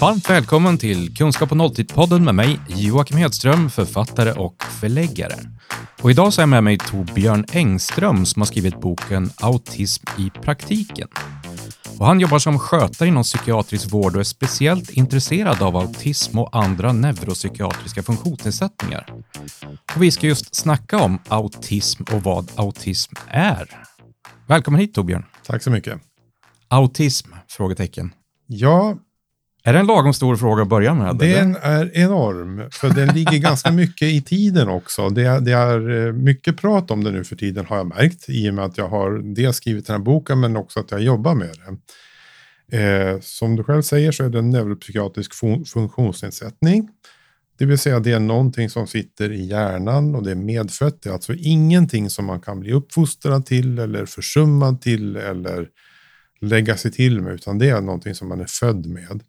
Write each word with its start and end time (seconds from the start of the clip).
Varmt 0.00 0.30
välkommen 0.30 0.78
till 0.78 1.16
Kunskap 1.16 1.50
och 1.50 1.56
nolltid-podden 1.56 2.24
med 2.24 2.34
mig, 2.34 2.60
Joakim 2.68 3.16
Hedström, 3.16 3.70
författare 3.70 4.32
och 4.32 4.62
förläggare. 4.62 5.34
Och 6.02 6.10
idag 6.10 6.32
så 6.32 6.40
är 6.40 6.42
jag 6.42 6.48
med 6.48 6.64
mig 6.64 6.78
Torbjörn 6.78 7.44
Engström 7.52 8.26
som 8.26 8.42
har 8.42 8.46
skrivit 8.46 8.80
boken 8.80 9.30
Autism 9.36 10.04
i 10.18 10.30
praktiken. 10.30 11.08
Och 11.98 12.06
han 12.06 12.20
jobbar 12.20 12.38
som 12.38 12.58
skötare 12.58 13.08
inom 13.08 13.22
psykiatrisk 13.22 13.92
vård 13.92 14.14
och 14.14 14.20
är 14.20 14.24
speciellt 14.24 14.90
intresserad 14.90 15.62
av 15.62 15.76
autism 15.76 16.38
och 16.38 16.56
andra 16.56 16.92
neuropsykiatriska 16.92 18.02
funktionsnedsättningar. 18.02 19.06
Och 19.96 20.02
vi 20.02 20.10
ska 20.10 20.26
just 20.26 20.54
snacka 20.54 20.98
om 20.98 21.18
autism 21.28 22.02
och 22.02 22.22
vad 22.22 22.50
autism 22.56 23.14
är. 23.28 23.86
Välkommen 24.46 24.80
hit 24.80 24.94
Torbjörn. 24.94 25.24
Tack 25.46 25.62
så 25.62 25.70
mycket. 25.70 26.00
Autism? 26.68 27.28
Frågetecken. 27.48 28.14
Ja, 28.46 28.96
Är 29.62 29.72
det 29.72 29.78
en 29.78 29.86
lagom 29.86 30.14
stor 30.14 30.36
fråga 30.36 30.62
att 30.62 30.68
börja 30.68 30.94
med? 30.94 31.16
den 31.16 31.56
eller? 31.56 31.60
är 31.60 31.90
enorm. 31.98 32.70
För 32.70 32.90
den 32.90 33.08
ligger 33.08 33.38
ganska 33.38 33.70
mycket 33.70 34.08
i 34.08 34.22
tiden 34.22 34.68
också. 34.68 35.08
Det 35.08 35.22
är, 35.22 35.40
det 35.40 35.52
är 35.52 36.06
eh, 36.06 36.12
mycket 36.12 36.56
prat 36.56 36.90
om 36.90 37.04
det 37.04 37.10
nu 37.10 37.24
för 37.24 37.36
tiden 37.36 37.66
har 37.66 37.76
jag 37.76 37.86
märkt. 37.86 38.28
I 38.28 38.50
och 38.50 38.54
med 38.54 38.64
att 38.64 38.78
jag 38.78 38.88
har 38.88 39.34
dels 39.34 39.56
skrivit 39.56 39.86
den 39.86 39.96
här 39.96 40.04
boken 40.04 40.40
men 40.40 40.56
också 40.56 40.80
att 40.80 40.90
jag 40.90 41.02
jobbar 41.02 41.34
med 41.34 41.48
det. 41.48 41.76
Eh, 42.72 43.20
som 43.20 43.56
du 43.56 43.64
själv 43.64 43.82
säger 43.82 44.12
så 44.12 44.24
är 44.24 44.28
det 44.28 44.38
en 44.38 44.50
neuropsykiatrisk 44.50 45.34
fun 45.34 45.64
funktionsnedsättning. 45.64 46.88
Det 47.58 47.66
vill 47.66 47.78
säga 47.78 48.00
det 48.00 48.12
är 48.12 48.20
någonting 48.20 48.70
som 48.70 48.86
sitter 48.86 49.32
i 49.32 49.46
hjärnan 49.46 50.14
och 50.14 50.22
det 50.22 50.30
är 50.30 50.34
medfött. 50.34 51.02
Det 51.02 51.08
är 51.08 51.12
alltså 51.12 51.34
ingenting 51.34 52.10
som 52.10 52.24
man 52.24 52.40
kan 52.40 52.60
bli 52.60 52.72
uppfostrad 52.72 53.46
till 53.46 53.78
eller 53.78 54.06
försummad 54.06 54.80
till 54.80 55.16
eller 55.16 55.68
lägga 56.40 56.76
sig 56.76 56.92
till 56.92 57.20
med, 57.20 57.34
utan 57.34 57.58
det 57.58 57.68
är 57.68 57.80
någonting 57.80 58.14
som 58.14 58.28
man 58.28 58.40
är 58.40 58.46
född 58.46 58.86
med. 58.86 59.22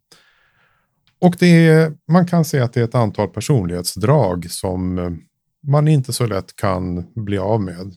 Och 1.21 1.35
det 1.39 1.67
är, 1.67 1.93
man 2.07 2.25
kan 2.25 2.45
säga 2.45 2.63
att 2.63 2.73
det 2.73 2.79
är 2.79 2.83
ett 2.83 2.95
antal 2.95 3.27
personlighetsdrag 3.27 4.51
som 4.51 4.99
eh, 4.99 5.09
man 5.67 5.87
inte 5.87 6.13
så 6.13 6.25
lätt 6.25 6.55
kan 6.55 7.13
bli 7.15 7.37
av 7.37 7.61
med. 7.61 7.95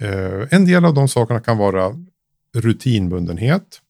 Eh, 0.00 0.48
en 0.50 0.64
del 0.64 0.84
av 0.84 0.94
de 0.94 1.08
sakerna 1.08 1.40
kan 1.40 1.58
vara 1.58 1.94
rutinbundenhet, 2.54 3.80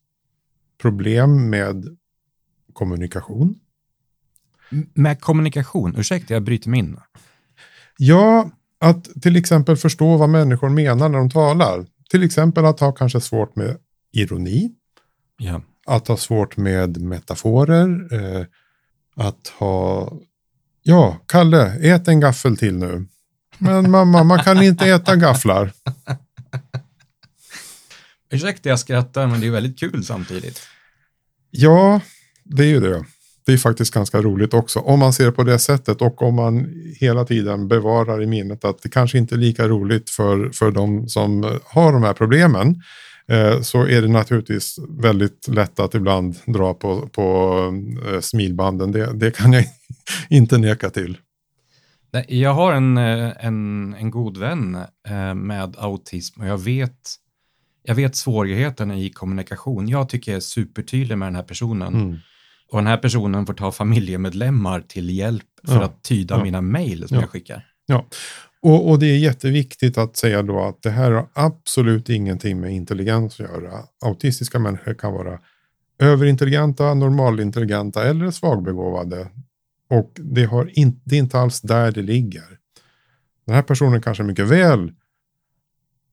problem 0.83 1.51
med 1.51 1.97
kommunikation. 2.73 3.55
Med 4.95 5.21
kommunikation, 5.21 5.95
ursäkta 5.97 6.35
jag 6.35 6.43
bryter 6.43 6.71
mig 6.71 6.79
in. 6.79 6.97
Ja, 7.99 8.51
att 8.79 9.23
till 9.23 9.37
exempel 9.37 9.77
förstå 9.77 10.17
vad 10.17 10.29
människor 10.29 10.69
menar 10.69 11.09
när 11.09 11.19
de 11.19 11.31
talar. 11.31 11.87
Till 12.11 12.23
exempel 12.23 12.65
att 12.65 12.81
ha 12.81 12.93
kanske 12.93 13.21
svårt 13.21 13.57
med 13.57 13.77
ironi, 14.13 14.75
Ja. 15.39 15.63
Att 15.89 16.09
ha 16.09 16.17
svårt 16.17 16.57
med 16.57 16.97
metaforer, 16.97 18.09
eh, 18.13 18.47
att 19.17 19.49
ha, 19.59 20.13
ja, 20.83 21.21
Kalle, 21.27 21.93
ät 21.95 22.09
en 22.09 22.21
gaffel 22.21 22.57
till 22.57 22.75
nu. 22.75 23.07
Men 23.59 23.91
mamma, 23.91 24.25
man 24.25 24.39
kan 24.39 24.63
inte 24.63 24.87
äta 24.87 25.17
gafflar. 25.17 25.73
Ursäkta 28.31 28.69
jag 28.69 28.79
skrattar, 28.79 29.27
men 29.27 29.41
det 29.41 29.47
är 29.47 29.51
väldigt 29.51 29.79
kul 29.79 30.05
samtidigt. 30.05 30.61
Ja, 31.51 32.01
det 32.45 32.63
är 32.63 32.69
ju 32.69 32.81
det. 32.81 33.05
Det 33.47 33.53
är 33.53 33.59
faktiskt 33.59 33.95
ganska 33.95 34.23
roligt 34.23 34.55
också. 34.55 34.79
Om 34.79 34.99
man 34.99 35.13
ser 35.13 35.27
det 35.27 35.33
på 35.33 35.43
det 35.43 35.59
sättet 35.59 36.03
och 36.03 36.23
om 36.23 36.35
man 36.35 36.75
hela 37.01 37.25
tiden 37.25 37.69
bevarar 37.69 38.23
i 38.23 38.27
minnet 38.27 38.65
att 38.65 38.83
det 38.83 38.89
kanske 38.89 39.19
inte 39.19 39.35
är 39.35 39.39
lika 39.39 39.69
roligt 39.69 40.11
för, 40.11 40.51
för 40.51 40.71
de 40.71 41.09
som 41.09 41.59
har 41.65 41.93
de 41.93 42.03
här 42.03 42.15
problemen. 42.15 42.83
Eh, 43.33 43.61
så 43.61 43.87
är 43.87 44.03
det 44.03 44.09
naturligtvis 44.09 44.79
väldigt 44.89 45.49
lätt 45.49 45.81
att 45.81 45.95
ibland 45.95 46.37
dra 46.47 46.75
på, 46.75 47.09
på 47.09 47.55
eh, 48.13 48.21
smilbanden. 48.21 48.93
Det, 48.93 49.13
det 49.15 49.31
kan 49.31 49.53
jag 49.53 49.65
inte 50.31 50.59
neka 50.59 50.91
till. 50.91 51.19
Jag 52.29 52.55
har 52.55 52.73
en, 52.73 52.99
eh, 52.99 53.33
en, 53.47 53.95
en 53.99 54.11
god 54.11 54.37
vän 54.37 54.79
med 55.35 55.77
autism 55.79 56.41
och 56.41 56.47
jag 56.47 56.59
vet, 56.59 56.99
jag 57.83 57.95
vet 57.95 58.17
svårigheten 58.17 58.91
i 58.91 59.11
kommunikation. 59.11 59.89
Jag 59.89 60.09
tycker 60.09 60.33
jag 60.33 60.37
är 60.37 60.41
supertydlig 60.41 61.19
med 61.19 61.27
den 61.29 61.35
här 61.37 61.43
personen. 61.43 61.95
Mm. 61.95 62.17
Och 62.71 62.79
den 62.79 62.87
här 62.87 62.97
personen 62.97 63.47
får 63.47 63.55
ta 63.55 63.73
familjemedlemmar 63.73 64.81
till 64.81 65.11
hjälp 65.11 65.45
för 65.67 65.75
Ja, 65.75 65.85
att 65.85 66.03
tyda 66.03 66.37
ja. 66.37 66.43
mina 66.45 66.61
mejl 66.61 67.09
som 67.09 67.15
Ja. 67.15 67.21
jag 67.23 67.31
skickar. 67.31 67.67
Och, 68.63 68.91
och 68.91 68.99
det 68.99 69.07
är 69.07 69.19
jätteviktigt 69.19 69.99
att 69.99 70.17
säga 70.17 70.43
då 70.43 70.61
att 70.61 70.83
det 70.83 70.91
här 70.91 71.11
har 71.11 71.29
absolut 71.33 72.09
ingenting 72.09 72.61
med 72.61 72.73
intelligens 72.73 73.41
att 73.41 73.47
göra. 73.51 73.73
Autistiska 74.05 74.59
människor 74.59 74.95
kan 74.95 75.13
vara 75.13 75.39
överintelligenta, 75.99 76.95
normalintelligenta 76.95 78.05
eller 78.09 78.31
svagbegåvade. 78.31 79.29
Och 79.91 80.13
det, 80.15 80.45
har 80.45 80.79
in, 80.79 81.01
det 81.05 81.15
är 81.15 81.19
inte 81.19 81.39
alls 81.39 81.61
där 81.61 81.93
det 81.93 82.03
ligger. 82.03 82.59
Den 83.47 83.55
här 83.55 83.63
personen 83.63 84.03
kanske 84.03 84.23
mycket 84.23 84.47
väl 84.47 84.93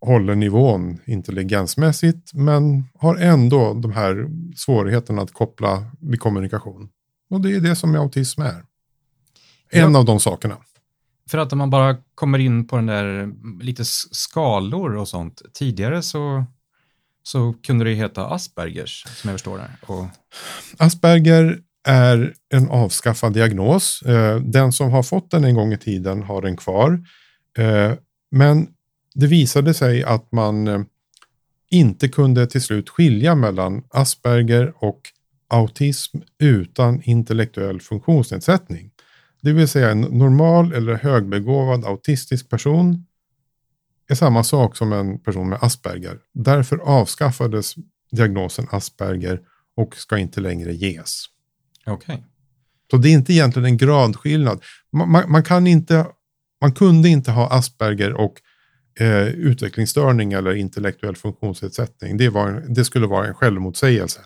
håller 0.01 0.35
nivån 0.35 0.97
intelligensmässigt 1.05 2.34
men 2.34 2.84
har 2.94 3.16
ändå 3.16 3.73
de 3.73 3.91
här 3.91 4.28
svårigheterna 4.55 5.22
att 5.22 5.34
koppla 5.34 5.85
vid 6.00 6.19
kommunikation. 6.19 6.89
Och 7.29 7.41
det 7.41 7.55
är 7.55 7.59
det 7.59 7.75
som 7.75 7.95
autism 7.95 8.41
är. 8.41 8.63
En 9.69 9.91
Ja. 9.91 10.00
av 10.00 10.05
de 10.05 10.19
sakerna. 10.19 10.57
För 11.30 11.38
att 11.38 11.52
om 11.52 11.58
man 11.58 11.69
bara 11.69 11.97
kommer 12.16 12.40
in 12.40 12.68
på 12.68 12.75
den 12.75 12.86
där 12.86 13.30
lite 13.63 13.86
skalor 13.86 14.96
och 14.96 15.08
sånt. 15.08 15.41
Tidigare 15.53 16.02
så, 16.02 16.46
så 17.24 17.53
kunde 17.63 17.86
det 17.86 17.94
heta 17.94 18.28
Aspergers, 18.28 19.06
som 19.08 19.30
jag 19.30 19.34
förstår 19.34 19.58
det. 19.58 19.72
Och, 19.81 20.06
Asperger 20.78 21.59
är 21.88 22.34
en 22.50 22.69
avskaffad 22.69 23.34
diagnos. 23.34 24.02
Eh, 24.02 24.40
den 24.40 24.72
som 24.72 24.91
har 24.91 25.03
fått 25.03 25.31
den 25.31 25.44
en 25.44 25.56
gång 25.56 25.74
i 25.74 25.78
tiden 25.78 26.24
har 26.24 26.41
den 26.41 26.58
kvar. 26.58 27.06
Eh, 27.58 27.94
men 28.31 28.68
det 29.16 29.28
visade 29.28 29.74
sig 29.74 30.03
att 30.03 30.31
man 30.31 30.68
eh, 30.68 30.81
inte 31.69 32.08
kunde 32.08 32.47
till 32.47 32.62
slut 32.62 32.90
skilja 32.90 33.35
mellan 33.35 33.84
Asperger 33.90 34.74
och 34.75 35.02
autism 35.47 36.18
utan 36.40 37.02
intellektuell 37.03 37.81
funktionsnedsättning. 37.81 38.91
Det 39.45 39.53
vill 39.53 39.67
säga 39.67 39.91
en 39.91 40.01
normal 40.01 40.73
eller 40.73 40.94
högbegåvad 40.94 41.85
autistisk 41.85 42.50
person 42.50 43.06
är 44.07 44.16
samma 44.16 44.44
sak 44.44 44.78
som 44.78 44.94
en 44.94 45.19
person 45.19 45.50
med 45.50 45.59
Asperger. 45.61 46.19
Därför 46.33 46.78
avskaffades 46.78 47.75
diagnosen 48.11 48.67
Asperger 48.72 49.41
och 49.75 49.95
ska 49.95 50.17
inte 50.17 50.41
längre 50.41 50.73
ges. 50.73 51.25
Okej. 51.85 52.23
Så 52.91 52.97
det 52.97 53.09
är 53.09 53.13
inte 53.13 53.34
egentligen 53.34 53.66
en 53.66 53.78
gradskillnad. 53.78 54.63
Man, 54.91 55.11
man, 55.11 55.31
man, 55.31 55.44
kan 55.44 55.67
inte, 55.67 56.07
man 56.61 56.72
kunde 56.72 57.09
inte 57.09 57.31
ha 57.31 57.50
Asperger 57.50 58.13
och 58.13 58.34
eh, 59.00 59.28
utvecklingsstörning 59.28 60.34
eller 60.34 60.55
intellektuell 60.55 61.16
funktionsnedsättning. 61.16 62.17
Det, 62.17 62.29
var 62.29 62.63
det 62.69 62.85
skulle 62.85 63.07
vara 63.07 63.28
en 63.28 63.34
självmotsägelse. 63.34 64.19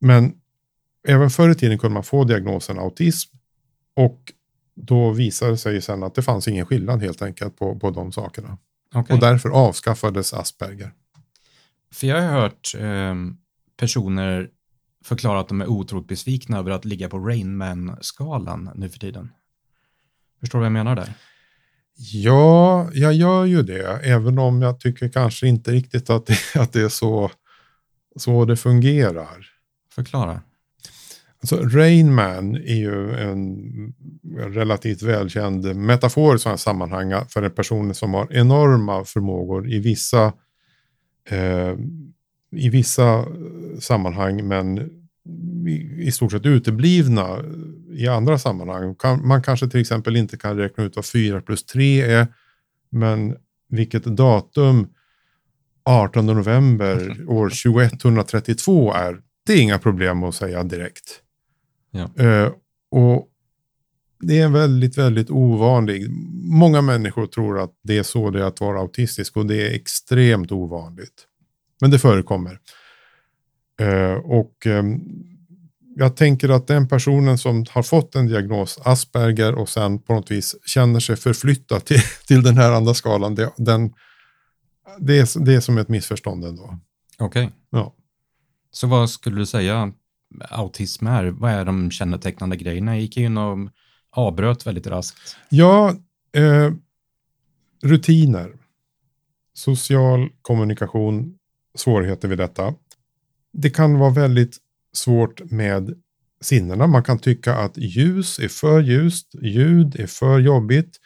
Men 0.00 0.32
även 1.08 1.30
förr 1.30 1.50
i 1.50 1.54
tiden 1.54 1.78
kunde 1.78 1.94
man 1.94 2.04
få 2.04 2.24
diagnosen 2.24 2.78
autism 2.78 3.36
och 4.04 4.32
då 4.74 5.10
visade 5.10 5.50
det 5.50 5.56
sig 5.56 5.82
sen 5.82 6.02
att 6.02 6.14
det 6.14 6.22
fanns 6.22 6.48
ingen 6.48 6.66
skillnad 6.66 7.02
helt 7.02 7.22
enkelt 7.22 7.56
på, 7.56 7.78
på 7.78 7.90
de 7.90 8.12
sakerna. 8.12 8.58
Okej. 8.94 9.14
Och 9.14 9.20
därför 9.20 9.48
avskaffades 9.48 10.34
Asperger. 10.34 10.92
För 11.92 12.06
jag 12.06 12.22
har 12.22 12.40
hört 12.40 12.74
ehm, 12.78 13.36
personer 13.76 14.48
förklara 15.04 15.40
att 15.40 15.48
de 15.48 15.60
är 15.60 15.66
otroligt 15.66 16.08
besvikna 16.08 16.58
över 16.58 16.70
att 16.70 16.84
ligga 16.84 17.08
på 17.08 17.18
Rain 17.18 17.56
Man-skalan 17.56 18.70
nu 18.74 18.88
för 18.88 18.98
tiden. 18.98 19.32
Förstår 20.40 20.58
du 20.58 20.60
vad 20.60 20.66
jag 20.66 20.72
menar 20.72 20.96
där? 20.96 21.14
Ja, 21.96 22.90
jag 22.92 23.14
gör 23.14 23.44
ju 23.44 23.62
det. 23.62 24.00
Även 24.02 24.38
om 24.38 24.62
jag 24.62 24.80
tycker 24.80 25.08
kanske 25.08 25.46
inte 25.46 25.72
riktigt 25.72 26.10
att 26.10 26.26
det, 26.26 26.38
att 26.54 26.72
det 26.72 26.80
är 26.80 26.88
så, 26.88 27.30
så 28.16 28.44
det 28.44 28.56
fungerar. 28.56 29.46
Förklara. 29.94 30.42
Alltså, 31.42 31.56
Rain 31.78 32.14
Man 32.14 32.54
är 32.54 32.74
ju 32.74 33.14
en 33.14 33.92
relativt 34.34 35.02
välkänd 35.02 35.76
metafor 35.76 36.36
i 36.36 36.38
sådana 36.38 36.58
sammanhang 36.58 37.12
för 37.28 37.42
en 37.42 37.50
person 37.50 37.94
som 37.94 38.14
har 38.14 38.32
enorma 38.32 39.04
förmågor 39.04 39.68
i 39.72 39.78
vissa, 39.78 40.32
eh, 41.28 41.76
i 42.56 42.68
vissa 42.68 43.24
sammanhang 43.80 44.48
men 44.48 44.78
i, 45.66 46.06
i 46.06 46.12
stort 46.12 46.32
sett 46.32 46.46
uteblivna 46.46 47.44
i 47.92 48.08
andra 48.08 48.38
sammanhang. 48.38 48.94
Kan, 48.94 49.26
man 49.28 49.42
kanske 49.42 49.68
till 49.68 49.80
exempel 49.80 50.16
inte 50.16 50.36
kan 50.36 50.56
räkna 50.56 50.84
ut 50.84 50.96
vad 50.96 51.06
4 51.06 51.40
plus 51.40 51.64
3 51.64 52.00
är 52.00 52.26
men 52.90 53.36
vilket 53.68 54.04
datum 54.04 54.88
18 55.84 56.26
november 56.26 57.24
år 57.28 57.48
2132 57.48 58.92
är, 58.92 59.20
det 59.46 59.52
är 59.52 59.62
inga 59.62 59.78
problem 59.78 60.24
att 60.24 60.34
säga 60.34 60.62
direkt. 60.62 61.22
Ja. 61.90 62.24
Eh, 62.24 62.52
och 62.90 63.28
det 64.20 64.40
är 64.40 64.48
väldigt, 64.48 64.98
väldigt 64.98 65.30
ovanligt. 65.30 66.10
Många 66.42 66.82
människor 66.82 67.26
tror 67.26 67.60
att 67.60 67.70
det 67.82 67.98
är 67.98 68.02
så 68.02 68.30
det 68.30 68.40
är 68.40 68.44
att 68.44 68.60
vara 68.60 68.80
autistisk 68.80 69.36
och 69.36 69.46
det 69.46 69.68
är 69.68 69.74
extremt 69.74 70.52
ovanligt. 70.52 71.26
Men 71.80 71.90
det 71.90 71.98
förekommer. 71.98 72.58
Eh, 73.80 74.12
och 74.12 74.66
ehm, 74.66 75.00
jag 75.96 76.16
tänker 76.16 76.48
att 76.48 76.66
den 76.66 76.88
personen 76.88 77.38
som 77.38 77.64
har 77.70 77.82
fått 77.82 78.14
en 78.14 78.26
diagnos, 78.26 78.78
Asperger, 78.84 79.54
och 79.54 79.68
sen 79.68 79.98
på 79.98 80.14
något 80.14 80.30
vis 80.30 80.56
känner 80.66 81.00
sig 81.00 81.16
förflyttad 81.16 81.84
till, 81.84 82.00
till 82.26 82.42
den 82.42 82.56
här 82.56 82.72
andra 82.72 82.94
skalan, 82.94 83.34
det, 83.34 83.52
den, 83.56 83.92
det, 84.98 85.18
är, 85.18 85.44
det 85.44 85.54
är 85.54 85.60
som 85.60 85.78
ett 85.78 85.88
missförstånd 85.88 86.44
ändå. 86.44 86.78
Okej. 87.18 87.44
Okay. 87.44 87.56
Ja. 87.70 87.94
Så 88.70 88.86
vad 88.86 89.10
skulle 89.10 89.36
du 89.36 89.46
säga 89.46 89.92
autism 90.50 91.06
är? 91.06 91.24
Vad 91.24 91.52
är 91.52 91.64
de 91.64 91.90
kännetecknande 91.90 92.56
grejerna? 92.56 92.94
Jag 92.94 93.00
gick 93.00 93.16
in 93.16 93.38
och 93.38 93.58
avbröt 94.10 94.66
väldigt 94.66 94.86
raskt. 94.86 95.36
Ja, 95.48 95.94
eh, 96.36 96.72
rutiner, 97.82 98.52
social 99.54 100.28
kommunikation, 100.42 101.38
svårigheter 101.74 102.28
vid 102.28 102.38
detta. 102.38 102.74
Det 103.52 103.70
kan 103.70 103.98
vara 103.98 104.10
väldigt 104.10 104.56
svårt 104.92 105.50
med 105.50 105.94
sinnena. 106.40 106.86
Man 106.86 107.02
kan 107.02 107.18
tycka 107.18 107.54
att 107.54 107.76
ljus 107.76 108.38
är 108.38 108.48
för 108.48 108.80
ljust, 108.80 109.34
ljud 109.42 110.00
är 110.00 110.06
för 110.06 110.38
jobbigt. 110.38 110.96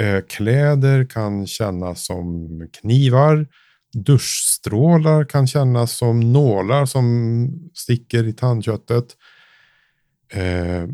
Eh, 0.00 0.20
kläder 0.28 1.04
kan 1.04 1.46
kännas 1.46 2.06
som 2.06 2.48
knivar. 2.80 3.46
Duschstrålar 3.92 5.24
kan 5.24 5.46
kännas 5.46 5.96
som 5.96 6.32
nålar 6.32 6.86
som 6.86 7.70
sticker 7.74 8.24
i 8.24 8.32
tandköttet. 8.32 9.16
Eh, 10.32 10.86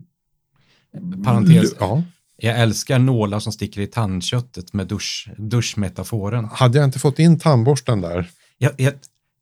Parentes. 1.25 1.75
Ja. 1.81 2.03
Jag 2.37 2.59
älskar 2.61 2.99
nålar 2.99 3.41
som 3.41 3.53
sticker 3.53 3.81
i 3.81 3.87
tandköttet 3.87 4.73
med 4.73 4.87
dusch, 4.87 5.31
duschmetaforen. 5.39 6.45
Hade 6.45 6.79
jag 6.79 6.85
inte 6.85 6.99
fått 6.99 7.19
in 7.19 7.39
tandborsten 7.39 8.01
där? 8.01 8.31
Jag, 8.59 8.73
jag, 8.77 8.95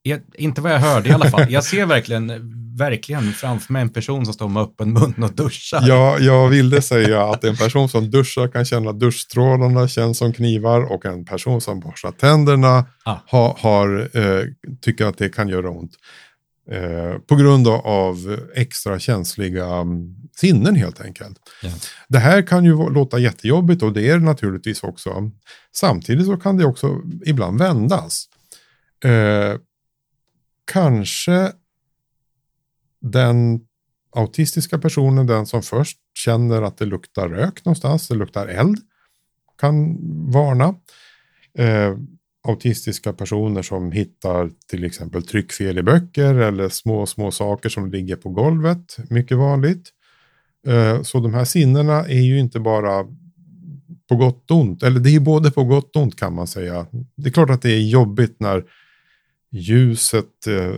jag, 0.06 0.20
inte 0.34 0.60
vad 0.60 0.72
jag 0.72 0.78
hörde 0.78 1.08
i 1.08 1.12
alla 1.12 1.30
fall. 1.30 1.52
Jag 1.52 1.64
ser 1.64 1.86
verkligen, 1.86 2.32
verkligen 2.76 3.32
framför 3.32 3.72
mig 3.72 3.82
en 3.82 3.88
person 3.88 4.24
som 4.24 4.34
står 4.34 4.48
med 4.48 4.62
öppen 4.62 4.92
mun 4.92 5.14
och 5.22 5.32
duschar. 5.32 5.84
Ja, 5.88 6.18
jag 6.18 6.48
ville 6.48 6.82
säga 6.82 7.24
att 7.24 7.44
en 7.44 7.56
person 7.56 7.88
som 7.88 8.10
duschar 8.10 8.48
kan 8.48 8.64
känna 8.64 8.92
duschstrålarna 8.92 9.88
känns 9.88 10.18
som 10.18 10.32
knivar 10.32 10.92
och 10.92 11.06
en 11.06 11.24
person 11.24 11.60
som 11.60 11.80
borstar 11.80 12.12
tänderna 12.12 12.86
ah. 13.04 13.16
har, 13.26 13.56
har 13.58 14.10
eh, 14.12 14.44
tycker 14.80 15.06
att 15.06 15.18
det 15.18 15.28
kan 15.28 15.48
göra 15.48 15.70
ont. 15.70 15.92
Eh, 16.70 17.18
på 17.18 17.36
grund 17.36 17.68
av 17.68 18.40
extra 18.54 18.98
känsliga 18.98 19.80
um, 19.80 20.16
sinnen 20.36 20.76
helt 20.76 21.00
enkelt. 21.00 21.38
Yeah. 21.62 21.76
Det 22.08 22.18
här 22.18 22.42
kan 22.42 22.64
ju 22.64 22.90
låta 22.90 23.18
jättejobbigt 23.18 23.82
och 23.82 23.92
det 23.92 24.08
är 24.08 24.18
det 24.18 24.24
naturligtvis 24.24 24.82
också. 24.82 25.30
Samtidigt 25.76 26.26
så 26.26 26.36
kan 26.36 26.56
det 26.56 26.64
också 26.64 27.00
ibland 27.26 27.58
vändas. 27.58 28.26
Eh, 29.04 29.60
kanske 30.72 31.52
den 33.00 33.60
autistiska 34.16 34.78
personen, 34.78 35.26
den 35.26 35.46
som 35.46 35.62
först 35.62 35.98
känner 36.18 36.62
att 36.62 36.78
det 36.78 36.84
luktar 36.84 37.28
rök 37.28 37.64
någonstans, 37.64 38.08
det 38.08 38.14
luktar 38.14 38.46
eld, 38.46 38.78
kan 39.60 39.96
varna. 40.32 40.74
Eh, 41.58 41.96
autistiska 42.48 43.12
personer 43.12 43.62
som 43.62 43.92
hittar 43.92 44.50
till 44.70 44.84
exempel 44.84 45.22
tryckfel 45.22 45.78
i 45.78 45.82
böcker 45.82 46.34
eller 46.34 46.68
små, 46.68 47.06
små 47.06 47.30
saker 47.30 47.68
som 47.68 47.90
ligger 47.90 48.16
på 48.16 48.30
golvet, 48.30 48.96
mycket 49.10 49.36
vanligt. 49.36 49.90
Eh, 50.66 51.02
så 51.02 51.20
de 51.20 51.34
här 51.34 51.44
sinnena 51.44 52.04
är 52.04 52.20
ju 52.20 52.38
inte 52.38 52.60
bara 52.60 53.04
på 54.08 54.16
gott 54.16 54.50
och 54.50 54.56
ont, 54.56 54.82
eller 54.82 55.00
det 55.00 55.10
är 55.14 55.20
både 55.20 55.50
på 55.50 55.64
gott 55.64 55.96
och 55.96 56.02
ont 56.02 56.16
kan 56.16 56.34
man 56.34 56.46
säga. 56.46 56.86
Det 57.16 57.28
är 57.28 57.32
klart 57.32 57.50
att 57.50 57.62
det 57.62 57.70
är 57.70 57.88
jobbigt 57.88 58.40
när 58.40 58.64
ljuset 59.50 60.46
eh, 60.46 60.74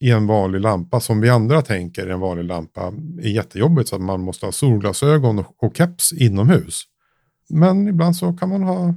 i 0.00 0.10
en 0.10 0.26
vanlig 0.26 0.60
lampa, 0.60 1.00
som 1.00 1.20
vi 1.20 1.28
andra 1.28 1.62
tänker 1.62 2.06
en 2.06 2.20
vanlig 2.20 2.44
lampa, 2.44 2.92
är 3.22 3.28
jättejobbigt 3.28 3.88
så 3.88 3.96
att 3.96 4.02
man 4.02 4.20
måste 4.20 4.46
ha 4.46 4.52
solglasögon 4.52 5.38
och, 5.38 5.64
och 5.64 5.76
keps 5.76 6.12
inomhus. 6.12 6.82
Men 7.48 7.88
ibland 7.88 8.16
så 8.16 8.32
kan 8.32 8.48
man 8.48 8.62
ha 8.62 8.94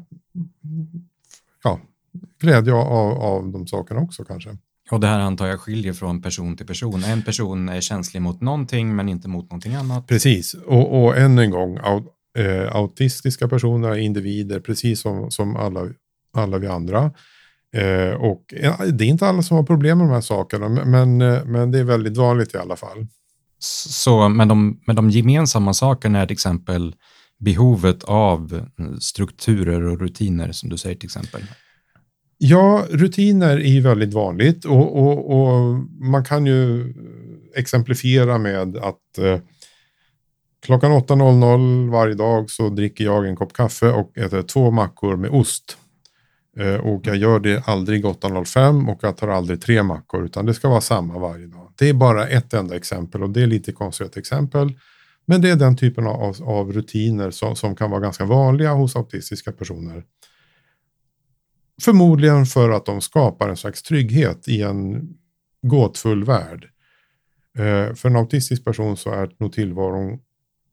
ja, 1.64 1.80
glädje 2.40 2.74
av, 2.74 3.22
av 3.22 3.52
de 3.52 3.68
sakerna 3.68 4.02
också 4.02 4.24
kanske. 4.24 4.58
Och 4.92 5.00
det 5.00 5.08
här 5.08 5.20
antar 5.20 5.48
jag 5.48 5.60
skiljer 5.60 5.94
från 5.94 6.22
person 6.22 6.58
till 6.58 6.66
person. 6.66 7.04
En 7.04 7.22
person 7.22 7.70
är 7.70 7.82
känslig 7.82 8.22
mot 8.22 8.42
någonting 8.42 8.96
men 8.96 9.10
inte 9.10 9.28
mot 9.28 9.44
någonting 9.44 9.76
annat. 9.76 10.08
Precis, 10.08 10.54
och, 10.54 11.04
och 11.04 11.18
än 11.18 11.38
en 11.38 11.52
gång, 11.52 11.78
aut, 11.78 12.06
eh, 12.38 12.76
autistiska 12.76 13.48
personer 13.48 13.90
är 13.90 13.96
individer 13.96 14.60
precis 14.60 15.02
som, 15.02 15.32
som 15.32 15.56
alla, 15.56 15.90
alla 16.34 16.58
vi 16.58 16.68
andra. 16.68 17.12
Eh, 17.74 18.14
och 18.14 18.44
det 18.94 19.04
är 19.04 19.08
inte 19.08 19.28
alla 19.28 19.42
som 19.42 19.58
har 19.58 19.64
problem 19.64 19.98
med 19.98 20.08
de 20.08 20.14
här 20.14 20.22
sakerna, 20.22 20.70
men, 20.70 21.22
eh, 21.22 21.46
men 21.46 21.72
det 21.72 21.80
är 21.80 21.84
väldigt 21.84 22.18
vanligt 22.18 22.54
i 22.54 22.58
alla 22.58 22.76
fall. 22.76 23.08
Så 23.60 24.30
med 24.30 24.48
de, 24.48 24.80
med 24.88 24.96
de 24.96 25.10
gemensamma 25.10 25.74
sakerna 25.74 26.20
är 26.20 26.26
till 26.26 26.34
exempel 26.34 26.96
behovet 27.40 28.04
av 28.04 28.66
strukturer 29.00 29.84
och 29.84 30.00
rutiner 30.00 30.52
som 30.52 30.70
du 30.70 30.78
säger 30.78 30.96
till 30.96 31.08
exempel? 31.08 31.42
Ja, 32.38 32.86
rutiner 32.90 33.58
är 33.58 33.72
ju 33.72 33.82
väldigt 33.82 34.14
vanligt 34.14 34.66
och, 34.66 34.98
och, 34.98 35.32
och 35.32 35.76
man 36.00 36.26
kan 36.26 36.46
ju 36.46 36.94
exemplifiera 37.56 38.38
med 38.38 38.78
att 38.78 39.18
eh, 39.18 39.40
klockan 40.66 40.92
8.00 40.92 41.92
varje 41.92 42.16
dag 42.16 42.50
så 42.50 42.70
dricker 42.70 43.04
jag 43.04 43.28
en 43.28 43.36
kopp 43.36 43.54
kaffe 43.54 43.92
och 43.92 44.18
äter 44.18 44.42
två 44.42 44.72
mackor 44.72 45.16
med 45.16 45.30
ost. 45.30 45.78
Eh, 46.58 46.76
och 46.76 47.08
jag 47.08 47.16
gör 47.16 47.40
det 47.40 47.68
aldrig 47.68 48.06
8.05 48.06 48.92
och 48.92 49.00
jag 49.02 49.18
tar 49.18 49.28
aldrig 49.28 49.62
tre 49.62 49.84
mackor 49.84 50.26
utan 50.26 50.46
det 50.46 50.54
ska 50.54 50.70
vara 50.70 50.82
samma 50.82 51.20
varje 51.20 51.48
dag. 51.48 51.74
Det 51.78 51.90
är 51.90 51.94
bara 51.94 52.28
ett 52.28 52.54
enda 52.54 52.76
exempel 52.76 53.24
och 53.24 53.30
det 53.30 53.42
är 53.42 53.48
lite 53.48 53.72
konstigt 53.72 54.18
exempel. 54.18 54.78
Men 55.26 55.42
det 55.42 55.50
är 55.50 55.56
den 55.56 55.78
typen 55.78 56.08
av, 56.08 56.36
av 56.44 56.74
rutiner 56.74 57.32
som, 57.32 57.56
som 57.56 57.76
kan 57.76 57.92
vara 57.92 58.02
ganska 58.02 58.26
vanliga 58.26 58.74
hos 58.74 58.96
autistiska 58.96 59.52
personer. 59.52 60.04
Förmodligen 61.82 62.46
för 62.46 62.70
att 62.70 62.86
de 62.86 63.02
skapar 63.02 63.50
en 63.50 63.58
slags 63.58 63.84
trygghet 63.84 64.48
i 64.48 64.62
en 64.62 65.10
gåtfull 65.62 66.24
värld. 66.24 66.68
Eh, 67.58 67.94
för 67.96 68.10
en 68.10 68.16
autistisk 68.16 68.66
person 68.66 68.98
så 68.98 69.12
är 69.12 69.32
nog 69.38 69.54
tillvaron 69.54 70.20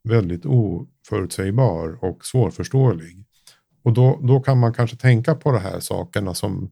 väldigt 0.04 0.46
oförutsägbar 0.46 2.04
och 2.04 2.24
svårförståelig. 2.24 3.24
Och 3.88 3.94
då, 3.94 4.20
då 4.22 4.40
kan 4.40 4.58
man 4.58 4.74
kanske 4.74 4.96
tänka 4.96 5.34
på 5.34 5.52
de 5.52 5.58
här 5.58 5.80
sakerna 5.80 6.34
som 6.34 6.70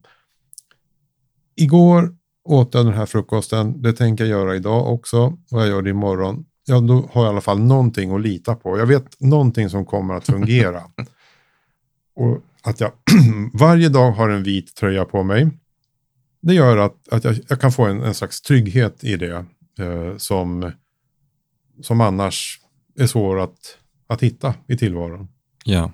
igår 1.55 2.15
åt 2.43 2.73
jag 2.73 2.85
den 2.85 2.93
här 2.93 3.05
frukosten, 3.05 3.81
det 3.81 3.93
tänker 3.93 4.23
jag 4.23 4.31
göra 4.39 4.55
idag 4.55 4.93
också 4.93 5.37
och 5.51 5.61
jag 5.61 5.67
gör 5.67 5.81
det 5.81 5.89
imorgon. 5.89 6.45
Ja, 6.65 6.79
då 6.79 7.09
har 7.11 7.23
jag 7.23 7.29
i 7.29 7.33
alla 7.33 7.41
fall 7.41 7.59
någonting 7.59 8.15
att 8.15 8.21
lita 8.21 8.55
på. 8.55 8.77
Jag 8.77 8.85
vet 8.85 9.19
någonting 9.19 9.69
som 9.69 9.85
kommer 9.85 10.13
att 10.13 10.25
fungera. 10.25 10.83
och 12.15 12.41
att 12.63 12.79
jag 12.79 12.91
varje 13.53 13.89
dag 13.89 14.11
har 14.11 14.29
en 14.29 14.43
vit 14.43 14.75
tröja 14.75 15.05
på 15.05 15.23
mig. 15.23 15.49
Det 16.41 16.53
gör 16.53 16.77
att, 16.77 17.07
att 17.11 17.23
jag, 17.23 17.39
jag 17.47 17.61
kan 17.61 17.71
få 17.71 17.85
en, 17.85 18.03
en 18.03 18.13
slags 18.13 18.41
trygghet 18.41 19.03
i 19.03 19.15
det 19.15 19.45
eh, 19.79 20.17
som, 20.17 20.71
som 21.81 22.01
annars 22.01 22.59
är 22.99 23.07
svår 23.07 23.39
att, 23.39 23.77
att 24.07 24.23
hitta 24.23 24.53
i 24.67 24.77
tillvaron. 24.77 25.27
Ja. 25.65 25.91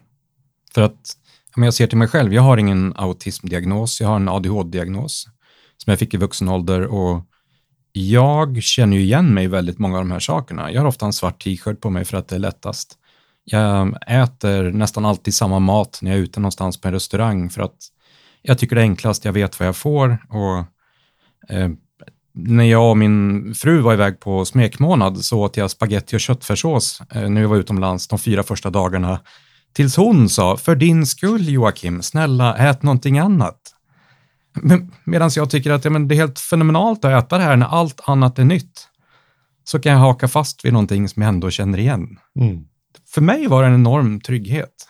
För 0.75 0.81
att 0.81 1.17
om 1.55 1.63
jag 1.63 1.73
ser 1.73 1.87
till 1.87 1.97
mig 1.97 2.07
själv, 2.07 2.33
jag 2.33 2.41
har 2.41 2.57
ingen 2.57 2.93
autismdiagnos, 2.95 4.01
jag 4.01 4.07
har 4.07 4.15
en 4.15 4.29
ADHD-diagnos 4.29 5.27
som 5.77 5.91
jag 5.91 5.99
fick 5.99 6.13
i 6.13 6.17
vuxen 6.17 6.49
ålder 6.49 6.81
och 6.81 7.25
jag 7.91 8.63
känner 8.63 8.97
ju 8.97 9.03
igen 9.03 9.33
mig 9.33 9.43
i 9.43 9.47
väldigt 9.47 9.79
många 9.79 9.97
av 9.97 10.03
de 10.03 10.11
här 10.11 10.19
sakerna. 10.19 10.71
Jag 10.71 10.81
har 10.81 10.87
ofta 10.87 11.05
en 11.05 11.13
svart 11.13 11.43
t-shirt 11.43 11.81
på 11.81 11.89
mig 11.89 12.05
för 12.05 12.17
att 12.17 12.27
det 12.27 12.35
är 12.35 12.39
lättast. 12.39 12.97
Jag 13.43 13.97
äter 14.07 14.71
nästan 14.71 15.05
alltid 15.05 15.33
samma 15.33 15.59
mat 15.59 15.99
när 16.01 16.11
jag 16.11 16.19
är 16.19 16.23
ute 16.23 16.39
någonstans 16.39 16.81
på 16.81 16.87
en 16.87 16.93
restaurang 16.93 17.49
för 17.49 17.61
att 17.61 17.77
jag 18.41 18.59
tycker 18.59 18.75
det 18.75 18.81
är 18.81 18.83
enklast, 18.83 19.25
jag 19.25 19.33
vet 19.33 19.59
vad 19.59 19.67
jag 19.67 19.75
får 19.75 20.17
och 20.29 20.57
eh, 21.55 21.69
när 22.33 22.63
jag 22.63 22.89
och 22.89 22.97
min 22.97 23.53
fru 23.55 23.79
var 23.79 23.93
iväg 23.93 24.19
på 24.19 24.45
smekmånad 24.45 25.25
så 25.25 25.39
åt 25.39 25.57
jag 25.57 25.71
spaghetti 25.71 26.15
och 26.15 26.19
köttfärssås 26.19 27.01
eh, 27.11 27.29
när 27.29 27.41
vi 27.41 27.47
var 27.47 27.57
utomlands 27.57 28.07
de 28.07 28.19
fyra 28.19 28.43
första 28.43 28.69
dagarna 28.69 29.19
Tills 29.73 29.97
hon 29.97 30.29
sa, 30.29 30.57
för 30.57 30.75
din 30.75 31.05
skull 31.05 31.49
Joakim, 31.49 32.01
snälla 32.01 32.57
ät 32.57 32.83
någonting 32.83 33.19
annat. 33.19 33.59
Medan 35.03 35.29
jag 35.35 35.49
tycker 35.49 35.71
att 35.71 35.85
ja, 35.85 35.91
men 35.91 36.07
det 36.07 36.15
är 36.15 36.17
helt 36.17 36.39
fenomenalt 36.39 37.05
att 37.05 37.23
äta 37.23 37.37
det 37.37 37.43
här 37.43 37.55
när 37.55 37.65
allt 37.65 38.01
annat 38.05 38.39
är 38.39 38.43
nytt. 38.43 38.87
Så 39.63 39.79
kan 39.79 39.91
jag 39.91 39.99
haka 39.99 40.27
fast 40.27 40.65
vid 40.65 40.73
någonting 40.73 41.09
som 41.09 41.21
jag 41.21 41.29
ändå 41.29 41.49
känner 41.49 41.77
igen. 41.77 42.19
Mm. 42.39 42.65
För 43.09 43.21
mig 43.21 43.47
var 43.47 43.61
det 43.61 43.67
en 43.67 43.75
enorm 43.75 44.21
trygghet. 44.21 44.87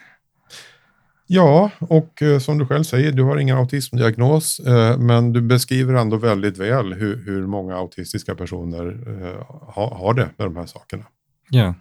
Ja, 1.27 1.71
och 1.79 2.21
eh, 2.21 2.39
som 2.39 2.57
du 2.57 2.65
själv 2.65 2.83
säger, 2.83 3.11
du 3.11 3.23
har 3.23 3.37
ingen 3.37 3.57
autismdiagnos, 3.57 4.59
eh, 4.59 4.97
men 4.97 5.33
du 5.33 5.41
beskriver 5.41 5.93
ändå 5.93 6.17
väldigt 6.17 6.57
väl 6.57 6.93
hur, 6.93 7.25
hur 7.25 7.47
många 7.47 7.75
autistiska 7.75 8.35
personer 8.35 8.85
eh, 9.07 9.45
ha, 9.73 9.97
har 9.97 10.13
det 10.13 10.29
med 10.37 10.47
de 10.47 10.55
här 10.55 10.65
sakerna. 10.65 11.03
Ja. 11.49 11.73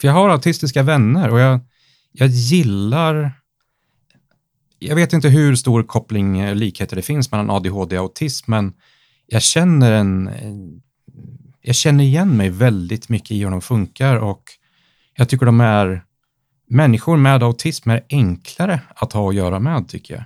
För 0.00 0.08
jag 0.08 0.14
har 0.14 0.28
autistiska 0.28 0.82
vänner 0.82 1.30
och 1.30 1.40
jag, 1.40 1.60
jag 2.18 2.28
gillar 2.28 3.32
jag 4.78 4.96
vet 4.96 5.12
inte 5.12 5.28
hur 5.28 5.54
stor 5.54 5.82
koppling, 5.82 6.38
eh, 6.38 6.54
likheter 6.54 6.96
det 6.96 7.02
finns 7.02 7.30
mellan 7.30 7.50
ADHD 7.50 7.98
och 7.98 8.02
autism, 8.02 8.50
men 8.50 8.72
jag 9.26 9.42
känner 9.42 9.92
en, 9.92 10.30
jag 11.60 11.74
känner 11.74 12.04
igen 12.04 12.36
mig 12.36 12.50
väldigt 12.50 13.08
mycket 13.08 13.30
i 13.30 13.40
hur 13.40 13.50
de 13.50 13.60
funkar 13.60 14.16
och 14.16 14.42
jag 15.16 15.28
tycker 15.28 15.46
de 15.46 15.60
är, 15.60 16.02
människor 16.68 17.16
med 17.16 17.42
autism 17.42 17.90
är 17.90 18.04
enklare 18.08 18.80
att 18.88 19.12
ha 19.12 19.28
att 19.28 19.34
göra 19.34 19.58
med 19.58 19.88
tycker 19.88 20.14
jag. 20.14 20.24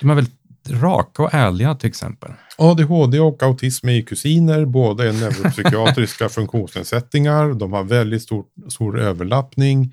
De 0.00 0.10
är 0.10 0.14
väldigt 0.14 0.34
raka 0.70 1.22
och 1.22 1.34
ärliga 1.34 1.74
till 1.74 1.88
exempel. 1.88 2.32
ADHD 2.58 3.20
och 3.20 3.42
autism 3.42 3.88
är 3.88 3.92
ju 3.92 4.02
kusiner, 4.02 4.64
båda 4.64 5.08
är 5.08 5.12
neuropsykiatriska 5.12 6.28
funktionsnedsättningar. 6.28 7.54
De 7.54 7.72
har 7.72 7.84
väldigt 7.84 8.22
stor, 8.22 8.44
stor 8.68 9.00
överlappning. 9.00 9.92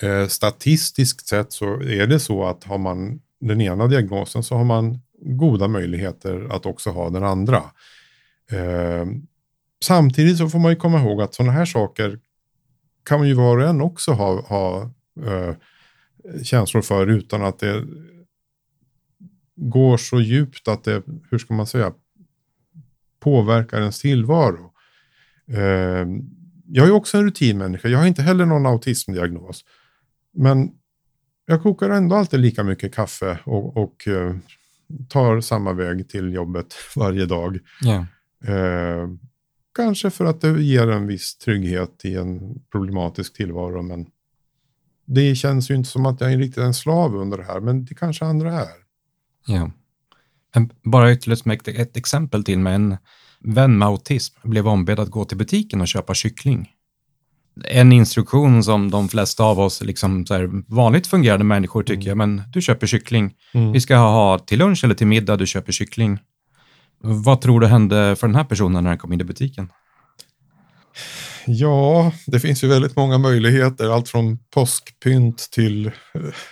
Eh, 0.00 0.26
statistiskt 0.26 1.26
sett 1.26 1.52
så 1.52 1.82
är 1.82 2.06
det 2.06 2.20
så 2.20 2.44
att 2.44 2.64
har 2.64 2.78
man 2.78 3.20
den 3.40 3.60
ena 3.60 3.86
diagnosen 3.86 4.42
så 4.42 4.56
har 4.56 4.64
man 4.64 5.00
goda 5.20 5.68
möjligheter 5.68 6.48
att 6.52 6.66
också 6.66 6.90
ha 6.90 7.10
den 7.10 7.24
andra. 7.24 7.62
Eh, 8.50 9.06
samtidigt 9.84 10.38
så 10.38 10.48
får 10.48 10.58
man 10.58 10.70
ju 10.70 10.76
komma 10.76 11.00
ihåg 11.00 11.22
att 11.22 11.34
sådana 11.34 11.52
här 11.52 11.64
saker 11.64 12.18
kan 13.04 13.18
man 13.18 13.28
ju 13.28 13.34
var 13.34 13.58
och 13.58 13.68
en 13.68 13.80
också 13.80 14.12
ha, 14.12 14.40
ha 14.40 14.90
eh, 15.26 15.54
känslor 16.42 16.82
för 16.82 17.06
utan 17.06 17.44
att 17.44 17.58
det 17.58 17.84
går 19.56 19.96
så 19.96 20.20
djupt 20.20 20.68
att 20.68 20.84
det, 20.84 21.02
hur 21.30 21.38
ska 21.38 21.54
man 21.54 21.66
säga, 21.66 21.92
påverkar 23.20 23.80
ens 23.80 24.00
tillvaro. 24.00 24.72
Eh, 25.48 26.06
jag 26.66 26.86
är 26.86 26.90
också 26.90 27.18
en 27.18 27.24
rutinmänniska, 27.24 27.88
jag 27.88 27.98
har 27.98 28.06
inte 28.06 28.22
heller 28.22 28.46
någon 28.46 28.66
autismdiagnos. 28.66 29.64
Men 30.32 30.70
jag 31.46 31.62
kokar 31.62 31.90
ändå 31.90 32.16
alltid 32.16 32.40
lika 32.40 32.64
mycket 32.64 32.94
kaffe 32.94 33.38
och, 33.44 33.76
och 33.76 34.08
eh, 34.08 34.36
tar 35.08 35.40
samma 35.40 35.72
väg 35.72 36.08
till 36.08 36.32
jobbet 36.32 36.74
varje 36.96 37.26
dag. 37.26 37.58
Yeah. 37.84 38.04
Eh, 38.44 39.08
kanske 39.74 40.10
för 40.10 40.24
att 40.24 40.40
det 40.40 40.62
ger 40.62 40.90
en 40.90 41.06
viss 41.06 41.36
trygghet 41.36 42.04
i 42.04 42.16
en 42.16 42.60
problematisk 42.72 43.34
tillvaro. 43.34 43.82
Men 43.82 44.06
det 45.06 45.34
känns 45.34 45.70
ju 45.70 45.74
inte 45.74 45.88
som 45.88 46.06
att 46.06 46.20
jag 46.20 46.32
är 46.32 46.38
riktigt 46.38 46.64
en 46.64 46.74
slav 46.74 47.16
under 47.16 47.38
det 47.38 47.44
här, 47.44 47.60
men 47.60 47.84
det 47.84 47.94
kanske 47.94 48.24
andra 48.24 48.52
är. 48.52 48.68
Ja. 49.46 49.70
Bara 50.82 51.12
ytterligare 51.12 51.82
ett 51.82 51.96
exempel 51.96 52.44
till 52.44 52.58
med 52.58 52.74
en 52.74 52.96
vän 53.40 53.78
med 53.78 53.88
autism 53.88 54.48
blev 54.48 54.68
ombedd 54.68 55.00
att 55.00 55.10
gå 55.10 55.24
till 55.24 55.38
butiken 55.38 55.80
och 55.80 55.88
köpa 55.88 56.14
kyckling. 56.14 56.70
En 57.68 57.92
instruktion 57.92 58.64
som 58.64 58.90
de 58.90 59.08
flesta 59.08 59.44
av 59.44 59.60
oss, 59.60 59.82
liksom 59.82 60.26
så 60.26 60.34
här, 60.34 60.50
vanligt 60.74 61.06
fungerande 61.06 61.44
människor 61.44 61.82
tycker, 61.82 62.12
mm. 62.12 62.18
men 62.18 62.42
du 62.52 62.62
köper 62.62 62.86
kyckling. 62.86 63.34
Mm. 63.54 63.72
Vi 63.72 63.80
ska 63.80 63.96
ha 63.96 64.38
till 64.38 64.58
lunch 64.58 64.84
eller 64.84 64.94
till 64.94 65.06
middag, 65.06 65.36
du 65.36 65.46
köper 65.46 65.72
kyckling. 65.72 66.18
Vad 67.00 67.40
tror 67.40 67.60
du 67.60 67.66
hände 67.66 68.16
för 68.16 68.26
den 68.26 68.36
här 68.36 68.44
personen 68.44 68.84
när 68.84 68.90
han 68.90 68.98
kom 68.98 69.12
in 69.12 69.20
i 69.20 69.24
butiken? 69.24 69.68
Ja, 71.46 72.12
det 72.26 72.40
finns 72.40 72.64
ju 72.64 72.68
väldigt 72.68 72.96
många 72.96 73.18
möjligheter. 73.18 73.94
Allt 73.94 74.08
från 74.08 74.38
påskpynt 74.54 75.48
till 75.52 75.86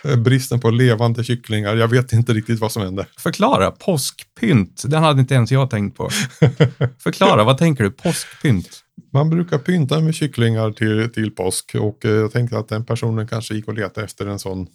eh, 0.05 0.17
bristen 0.17 0.61
på 0.61 0.71
levande 0.71 1.25
kycklingar. 1.25 1.77
Jag 1.77 1.89
vet 1.89 2.13
inte 2.13 2.33
riktigt 2.33 2.61
vad 2.61 2.73
som 2.73 2.83
hände. 2.83 3.07
Förklara, 3.19 3.71
påskpynt. 3.71 4.83
Den 4.87 5.03
hade 5.03 5.21
inte 5.21 5.35
ens 5.35 5.53
jag 5.53 5.71
tänkt 5.71 5.97
på. 5.97 6.11
Förklara, 7.03 7.45
vad 7.45 7.59
tänker 7.59 7.85
du? 7.85 7.91
Påskpynt? 7.91 8.81
Man 9.13 9.31
brukar 9.31 9.59
pynta 9.59 10.01
med 10.01 10.15
kycklingar 10.15 10.71
till, 10.73 11.13
till 11.13 11.31
påsk 11.31 11.75
och 11.75 12.05
eh, 12.05 12.11
jag 12.11 12.33
tänkte 12.33 12.59
att 12.59 12.69
den 12.69 12.85
personen 12.85 13.29
kanske 13.29 13.55
gick 13.55 13.69
och 13.69 13.75
letade 13.75 14.05
efter 14.05 14.27
en 14.27 14.39
sån 14.39 14.67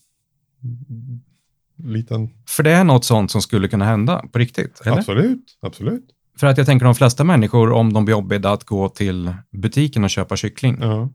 liten... 1.77 2.29
För 2.47 2.63
det 2.63 2.71
är 2.71 2.83
något 2.83 3.05
sånt 3.05 3.31
som 3.31 3.41
skulle 3.41 3.67
kunna 3.67 3.85
hända 3.85 4.23
på 4.31 4.39
riktigt? 4.39 4.81
Eller? 4.85 4.97
Absolut, 4.97 5.57
absolut. 5.61 6.05
För 6.39 6.47
att 6.47 6.57
jag 6.57 6.67
tänker 6.67 6.85
de 6.85 6.95
flesta 6.95 7.23
människor, 7.23 7.71
om 7.71 7.93
de 7.93 8.05
blir 8.05 8.15
ombedda 8.15 8.51
att 8.51 8.63
gå 8.63 8.89
till 8.89 9.35
butiken 9.51 10.03
och 10.03 10.09
köpa 10.09 10.35
kyckling, 10.35 10.77
ja. 10.81 11.09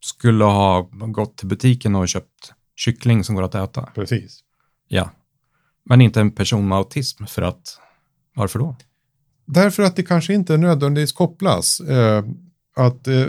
skulle 0.00 0.44
ha 0.44 0.90
gått 0.92 1.36
till 1.36 1.48
butiken 1.48 1.94
och 1.94 2.08
köpt 2.08 2.52
kyckling 2.76 3.24
som 3.24 3.34
går 3.34 3.42
att 3.42 3.54
äta. 3.54 3.82
Precis. 3.94 4.40
Ja. 4.88 5.10
Men 5.84 6.00
inte 6.00 6.20
en 6.20 6.30
person 6.30 6.68
med 6.68 6.78
autism, 6.78 7.24
för 7.26 7.42
att, 7.42 7.78
varför 8.34 8.58
då? 8.58 8.76
Därför 9.54 9.82
att 9.82 9.96
det 9.96 10.02
kanske 10.02 10.34
inte 10.34 10.56
nödvändigtvis 10.56 11.12
kopplas. 11.12 11.80
Eh, 11.80 12.24
att 12.76 13.06
eh, 13.06 13.26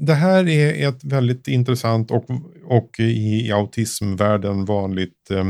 det 0.00 0.14
här 0.14 0.48
är 0.48 0.88
ett 0.88 1.04
väldigt 1.04 1.48
intressant 1.48 2.10
och, 2.10 2.24
och 2.64 2.90
i, 2.98 3.46
i 3.46 3.52
autismvärlden 3.52 4.64
vanligt 4.64 5.30
eh, 5.30 5.44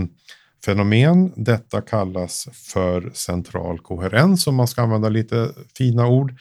fenomen. 0.65 1.33
Detta 1.37 1.81
kallas 1.81 2.49
för 2.53 3.11
central 3.15 3.79
koherens 3.79 4.47
om 4.47 4.55
man 4.55 4.69
ska 4.69 4.83
använda 4.83 5.09
lite 5.09 5.51
fina 5.79 6.07
ord. 6.07 6.35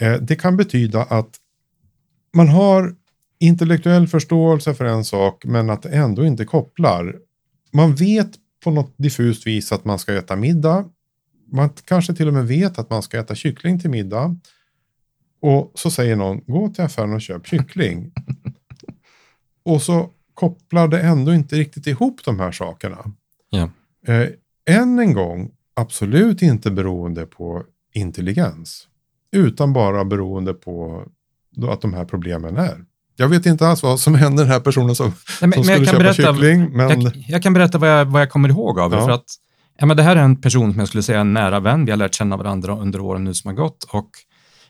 Eh, 0.00 0.12
det 0.12 0.36
kan 0.36 0.56
betyda 0.56 1.02
att 1.02 1.30
man 2.34 2.48
har 2.48 2.94
intellektuell 3.38 4.08
förståelse 4.08 4.74
för 4.74 4.84
en 4.84 5.04
sak 5.04 5.44
men 5.44 5.70
att 5.70 5.82
det 5.82 5.88
ändå 5.88 6.26
inte 6.26 6.44
kopplar. 6.44 7.16
Man 7.72 7.94
vet 7.94 8.30
på 8.64 8.70
något 8.70 8.94
diffust 8.96 9.46
vis 9.46 9.72
att 9.72 9.84
man 9.84 9.98
ska 9.98 10.14
äta 10.14 10.36
middag. 10.36 10.84
Man 11.52 11.70
kanske 11.84 12.14
till 12.14 12.28
och 12.28 12.34
med 12.34 12.46
vet 12.46 12.78
att 12.78 12.90
man 12.90 13.02
ska 13.02 13.18
äta 13.18 13.34
kyckling 13.34 13.80
till 13.80 13.90
middag. 13.90 14.36
Och 15.40 15.72
så 15.74 15.90
säger 15.90 16.16
någon, 16.16 16.40
gå 16.46 16.68
till 16.68 16.84
affären 16.84 17.12
och 17.12 17.22
köp 17.22 17.46
kyckling. 17.46 18.12
och 19.64 19.82
så 19.82 20.10
kopplar 20.34 20.88
det 20.88 21.00
ändå 21.00 21.34
inte 21.34 21.56
riktigt 21.56 21.86
ihop 21.86 22.20
de 22.24 22.40
här 22.40 22.52
sakerna. 22.52 22.98
Ja. 23.50 23.70
Eh, 24.06 24.28
än 24.76 24.98
en 24.98 25.14
gång, 25.14 25.50
absolut 25.74 26.42
inte 26.42 26.70
beroende 26.70 27.26
på 27.26 27.64
intelligens. 27.92 28.88
Utan 29.32 29.72
bara 29.72 30.04
beroende 30.04 30.54
på 30.54 31.04
att 31.68 31.80
de 31.80 31.94
här 31.94 32.04
problemen 32.04 32.56
är. 32.56 32.84
Jag 33.16 33.28
vet 33.28 33.46
inte 33.46 33.66
alls 33.66 33.82
vad 33.82 34.00
som 34.00 34.14
händer 34.14 34.44
den 34.44 34.52
här 34.52 34.60
personen 34.60 34.94
som, 34.94 35.06
Nej, 35.06 35.14
men, 35.40 35.52
som 35.52 35.64
skulle 35.64 35.86
köpa 35.86 35.98
berätta, 35.98 36.34
kyckling. 36.34 36.70
Men... 36.72 37.00
Jag, 37.00 37.24
jag, 37.28 37.42
kan 37.42 37.52
berätta 37.52 37.78
vad 37.78 37.90
jag, 37.90 38.04
vad 38.04 38.22
jag 38.22 38.30
kommer 38.30 38.48
ihåg 38.48 38.80
av 38.80 38.90
det. 38.90 38.96
Ja. 38.96 39.04
För 39.04 39.12
att, 39.12 39.24
ja, 39.78 39.86
men 39.86 39.96
det 39.96 40.02
här 40.02 40.16
är 40.16 40.22
en 40.22 40.40
person 40.40 40.72
som 40.72 40.78
jag 40.78 40.88
skulle 40.88 41.02
säga 41.02 41.18
är 41.18 41.20
en 41.20 41.32
nära 41.32 41.60
vän. 41.60 41.84
Vi 41.84 41.90
har 41.90 41.98
lärt 41.98 42.14
känna 42.14 42.36
varandra 42.36 42.76
under 42.76 43.00
åren 43.00 43.24
nu 43.24 43.34
som 43.34 43.48
har 43.48 43.54
gått. 43.56 43.84
Och 43.84 44.10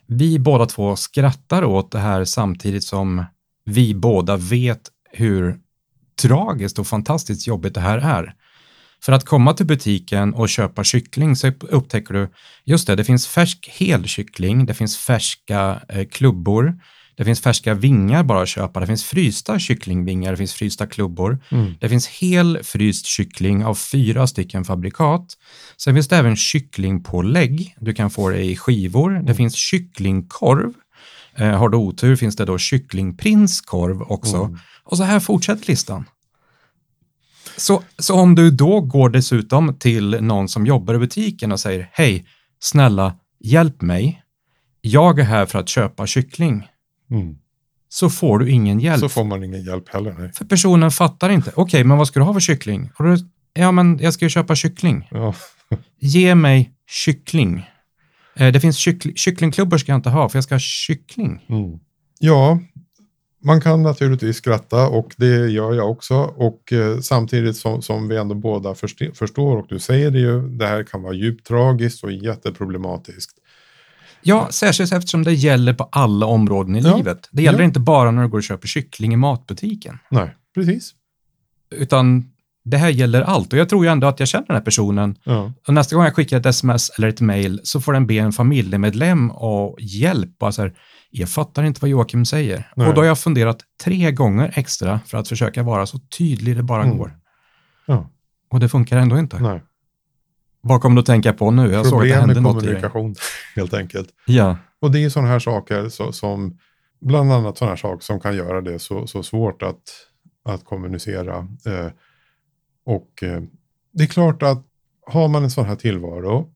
vi 0.07 0.39
båda 0.39 0.67
två 0.67 0.97
skrattar 0.97 1.65
åt 1.65 1.93
det 1.93 1.99
här 1.99 2.25
samtidigt 2.25 2.85
som 2.85 3.25
vi 3.65 3.95
båda 3.95 4.37
vet 4.37 4.81
hur 5.13 5.57
tragiskt 6.23 6.79
och 6.79 6.87
fantastiskt 6.87 7.47
jobbigt 7.47 7.75
det 7.75 7.81
här 7.81 7.99
är. 7.99 8.35
För 9.03 9.13
att 9.13 9.25
komma 9.25 9.53
till 9.53 9.67
butiken 9.67 10.35
och 10.35 10.49
köpa 10.49 10.85
kyckling 10.85 11.37
så 11.37 11.53
upptäcker 11.61 12.15
du, 12.15 12.33
just 12.65 12.87
det, 12.87 12.97
det 12.97 13.05
finns 13.05 13.27
färsk 13.27 13.69
hel 13.73 14.05
kyckling, 14.05 14.67
det 14.67 14.75
finns 14.75 14.99
färska 14.99 15.81
eh, 15.89 16.07
klubbor, 16.09 16.81
det 17.17 17.25
finns 17.25 17.41
färska 17.41 17.75
vingar 17.75 18.23
bara 18.23 18.43
att 18.43 18.49
köpa, 18.49 18.81
det 18.81 18.87
finns 18.87 19.05
frysta 19.05 19.59
kycklingvingar, 19.59 20.31
det 20.31 20.37
finns 20.37 20.55
frysta 20.55 20.87
klubbor, 20.87 21.39
mm. 21.49 21.75
det 21.81 21.89
finns 21.89 22.07
hel 22.07 22.59
fryst 22.63 23.07
kyckling 23.07 23.65
av 23.65 23.75
fyra 23.75 24.27
stycken 24.27 24.65
fabrikat. 24.65 25.27
Sen 25.77 25.95
finns 25.95 26.09
det 26.09 26.17
även 26.17 26.37
kycklingpålägg, 26.37 27.77
du 27.81 27.95
kan 27.95 28.11
få 28.11 28.31
det 28.31 28.45
i 28.45 28.57
skivor, 28.57 29.11
mm. 29.11 29.27
det 29.27 29.35
finns 29.35 29.55
kycklingkorv, 29.55 30.73
eh, 31.37 31.51
har 31.51 31.69
du 31.69 31.77
otur 31.77 32.17
finns 32.17 32.37
det 32.37 32.45
då 32.45 32.59
kycklingprinskorv 32.59 34.03
också. 34.03 34.37
Mm. 34.37 34.59
Och 34.85 34.97
så 34.97 35.03
här 35.03 35.21
fortsätter 35.21 35.67
listan. 35.67 36.05
Så, 37.57 37.83
så 37.99 38.15
om 38.15 38.35
du 38.35 38.51
då 38.51 38.81
går 38.81 39.09
dessutom 39.09 39.79
till 39.79 40.11
någon 40.21 40.49
som 40.49 40.67
jobbar 40.67 40.95
i 40.95 40.99
butiken 40.99 41.53
och 41.53 41.61
säger 41.61 41.91
hej, 41.93 42.27
snälla, 42.61 43.15
hjälp 43.41 43.83
mig. 43.83 44.23
Jag 44.81 45.19
är 45.19 45.25
här 45.25 45.47
för 45.47 45.59
att 45.59 45.69
köpa 45.69 46.07
kyckling. 46.07 46.69
Mm. 47.11 47.37
Så 47.89 48.11
får 48.11 48.39
du 48.39 48.51
ingen 48.51 48.81
hjälp. 48.81 49.01
Så 49.01 49.09
får 49.09 49.25
man 49.25 49.45
ingen 49.45 49.65
hjälp 49.65 49.89
heller. 49.89 50.17
Nej. 50.19 50.33
För 50.33 50.45
personen 50.45 50.91
fattar 50.91 51.31
inte. 51.31 51.51
Okej, 51.51 51.63
okay, 51.63 51.85
men 51.85 51.99
vad 51.99 52.09
ska 52.09 52.21
du 52.21 52.25
ha 52.25 52.33
för 52.33 52.41
kyckling? 52.41 52.91
Du, 52.99 53.17
ja, 53.55 53.73
men 53.73 53.99
jag 53.99 54.15
ska 54.15 54.25
ju 54.25 54.29
köpa 54.29 54.55
kyckling. 54.55 55.09
Ja. 55.11 55.35
Ge 56.01 56.35
mig 56.35 56.73
kyckling. 56.87 57.67
Eh, 58.37 58.53
det 58.53 58.61
finns 58.61 58.77
kyckling, 58.77 59.15
kycklingklubbor 59.17 59.79
ska 59.79 59.93
jag 59.93 59.99
inte 59.99 60.11
ha, 60.11 60.29
för 60.29 60.37
jag 60.37 60.45
ska 60.45 60.55
ha 60.55 60.61
kyckling. 60.61 61.45
Mm. 61.49 61.79
Ja, 62.19 62.59
man 63.45 63.61
kan 63.61 63.83
naturligtvis 63.83 64.37
skratta 64.37 64.89
och 64.89 65.15
det 65.17 65.51
gör 65.51 65.75
jag 65.75 65.91
också. 65.91 66.15
Och 66.15 66.73
eh, 66.73 66.99
samtidigt 67.01 67.57
som, 67.57 67.83
som 67.83 68.09
vi 68.09 68.17
ändå 68.17 68.35
båda 68.35 68.75
förstår 69.15 69.57
och 69.57 69.67
du 69.69 69.79
säger 69.79 70.11
det 70.11 70.19
ju, 70.19 70.49
det 70.49 70.67
här 70.67 70.83
kan 70.83 71.03
vara 71.03 71.15
djupt 71.15 71.47
tragiskt 71.47 72.05
och 72.05 72.13
jätteproblematiskt. 72.13 73.39
Ja, 74.27 74.49
särskilt 74.51 74.93
eftersom 74.93 75.25
det 75.25 75.33
gäller 75.33 75.75
på 75.75 75.89
alla 75.93 76.27
områden 76.27 76.77
i 76.77 76.81
ja. 76.81 76.97
livet. 76.97 77.29
Det 77.33 77.43
gäller 77.43 77.59
ja. 77.59 77.65
inte 77.65 77.81
bara 77.81 78.11
när 78.11 78.23
du 78.23 78.29
går 78.29 78.39
och 78.39 78.45
köper 78.45 78.69
kyckling 78.69 79.13
i 79.13 79.17
matbutiken. 79.17 79.99
Nej, 80.11 80.37
precis. 80.55 80.95
Utan 81.71 82.25
det 82.65 82.77
här 82.77 82.89
gäller 82.89 83.23
allt 83.23 83.53
och 83.53 83.59
jag 83.59 83.69
tror 83.69 83.85
ju 83.85 83.91
ändå 83.91 84.07
att 84.07 84.21
jag 84.21 84.29
känner 84.29 84.47
den 84.47 84.57
här 84.57 84.63
personen. 84.63 85.17
Ja. 85.25 85.53
Och 85.69 85.75
nästa 85.75 85.97
gång 85.97 86.05
jag 86.05 86.15
skickar 86.15 86.37
ett 86.37 86.47
sms 86.47 86.91
eller 86.91 87.09
ett 87.09 87.21
mail 87.21 87.61
så 87.65 87.81
får 87.81 87.93
den 87.93 88.07
be 88.07 88.15
en 88.15 88.33
familjemedlem 88.33 89.31
och 89.31 89.77
hjälp. 89.81 90.37
Så 90.51 90.63
här, 90.63 90.75
jag 91.11 91.29
fattar 91.29 91.65
inte 91.65 91.81
vad 91.81 91.91
Joakim 91.91 92.25
säger. 92.25 92.71
Nej. 92.77 92.89
Och 92.89 92.95
då 92.95 93.01
har 93.01 93.07
jag 93.07 93.19
funderat 93.19 93.59
tre 93.85 94.13
gånger 94.13 94.53
extra 94.55 95.01
för 95.07 95.19
att 95.19 95.29
försöka 95.29 95.63
vara 95.63 95.87
så 95.87 95.99
tydlig 96.19 96.57
det 96.57 96.63
bara 96.63 96.85
mm. 96.85 96.99
går. 96.99 97.19
Ja. 97.87 98.11
Och 98.51 98.61
det 98.61 98.69
funkar 98.69 98.97
ändå 98.97 99.19
inte. 99.19 99.39
Nej. 99.39 99.63
Vad 100.69 100.81
kommer 100.81 100.97
du 100.97 101.01
att 101.01 101.07
tänka 101.07 101.33
på 101.33 101.51
nu? 101.51 101.73
Jag 101.73 101.87
såg 101.87 102.03
att 102.03 102.09
det 102.09 102.15
hände 102.15 102.41
med 102.41 102.45
kommunikation, 102.45 103.15
helt 103.57 103.75
enkelt. 103.75 104.09
Ja. 104.27 104.59
Och 104.81 104.91
det 104.91 105.05
är 105.05 105.11
sådana 105.11 105.29
här 105.29 105.39
saker 105.39 105.89
så, 105.89 106.13
som, 106.13 106.59
bland 107.01 107.33
annat 107.33 107.59
sådana 107.59 107.71
här 107.71 107.77
saker 107.77 108.05
som 108.05 108.21
kan 108.21 108.37
göra 108.37 108.61
det 108.61 108.79
så, 108.79 109.07
så 109.07 109.23
svårt 109.23 109.63
att, 109.63 109.83
att 110.45 110.65
kommunicera. 110.65 111.37
Eh, 111.67 111.91
och 112.87 113.23
eh, 113.23 113.43
det 113.93 114.05
är 114.05 114.09
klart 114.09 114.43
att 114.43 114.65
har 115.07 115.29
man 115.29 115.45
en 115.45 115.51
sån 115.51 115.67
här 115.67 115.77
tillvaro 115.77 116.49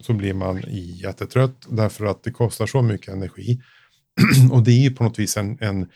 så 0.00 0.12
blir 0.12 0.34
man 0.34 0.62
jättetrött 1.02 1.66
därför 1.68 2.06
att 2.06 2.22
det 2.22 2.30
kostar 2.30 2.66
så 2.66 2.82
mycket 2.82 3.14
energi. 3.14 3.60
och 4.52 4.62
det 4.62 4.86
är 4.86 4.90
på 4.90 5.04
något 5.04 5.18
vis 5.18 5.36
en, 5.36 5.58
en 5.60 5.88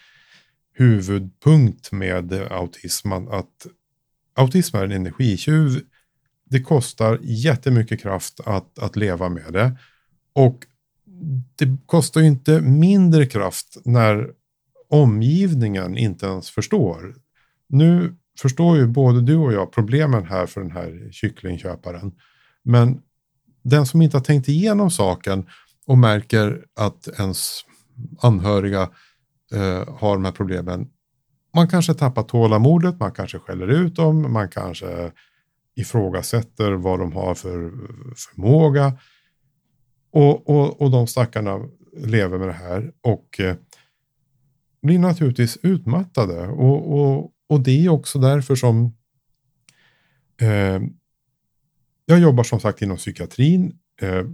huvudpunkt 0.74 1.92
med 1.92 2.32
autism. 2.32 3.12
Att 3.12 3.66
autism 4.36 4.76
är 4.76 4.84
en 4.84 4.92
energitjuv. 4.92 5.80
Det 6.52 6.60
kostar 6.60 7.18
jättemycket 7.22 8.02
kraft 8.02 8.40
att, 8.44 8.78
att 8.78 8.96
leva 8.96 9.28
med 9.28 9.52
det. 9.52 9.76
Och 10.32 10.66
det 11.58 11.76
kostar 11.86 12.20
ju 12.20 12.26
inte 12.26 12.60
mindre 12.60 13.26
kraft 13.26 13.76
när 13.84 14.30
omgivningen 14.88 15.96
inte 15.96 16.26
ens 16.26 16.50
förstår. 16.50 17.14
Nu 17.68 18.16
förstår 18.40 18.76
ju 18.76 18.86
både 18.86 19.20
du 19.20 19.36
och 19.36 19.52
jag 19.52 19.72
problemen 19.72 20.24
här 20.24 20.46
för 20.46 20.60
den 20.60 20.70
här 20.70 21.08
kycklingköparen. 21.12 22.12
Men 22.62 23.02
den 23.62 23.86
som 23.86 24.02
inte 24.02 24.16
har 24.16 24.24
tänkt 24.24 24.48
igenom 24.48 24.90
saken 24.90 25.46
och 25.86 25.98
märker 25.98 26.64
att 26.76 27.08
ens 27.18 27.60
anhöriga 28.22 28.82
eh, 29.52 29.96
har 29.98 30.14
de 30.14 30.24
här 30.24 30.32
problemen. 30.32 30.88
Man 31.54 31.68
kanske 31.68 31.94
tappar 31.94 32.22
tålamodet, 32.22 33.00
man 33.00 33.12
kanske 33.12 33.38
skäller 33.38 33.68
ut 33.68 33.96
dem, 33.96 34.32
man 34.32 34.48
kanske 34.48 35.12
ifrågasätter 35.74 36.72
vad 36.72 36.98
de 36.98 37.12
har 37.12 37.34
för 37.34 37.72
förmåga. 38.16 38.98
Och, 40.10 40.48
och, 40.50 40.80
och 40.80 40.90
de 40.90 41.06
stackarna 41.06 41.60
lever 41.96 42.38
med 42.38 42.48
det 42.48 42.52
här 42.52 42.92
och 43.00 43.40
eh, 43.40 43.56
blir 44.82 44.98
naturligtvis 44.98 45.58
utmattade. 45.62 46.48
Och, 46.48 47.00
och, 47.00 47.32
och 47.46 47.60
det 47.60 47.84
är 47.84 47.88
också 47.88 48.18
därför 48.18 48.54
som 48.54 48.96
eh, 50.40 50.82
jag 52.06 52.20
jobbar 52.20 52.44
som 52.44 52.60
sagt 52.60 52.82
inom 52.82 52.96
psykiatrin. 52.96 53.78
Eh, 54.00 54.24